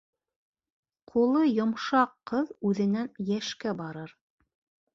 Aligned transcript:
Ҡулы 1.11 1.43
йомшаҡ 1.49 2.17
ҡыҙ 2.33 2.51
үҙенән 2.73 3.15
йәшкә 3.29 3.77
барыр. 3.85 4.19